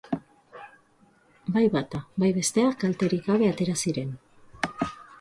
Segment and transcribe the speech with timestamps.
[1.59, 4.21] Bai bata bai bestea kalterik gabe atera ziren.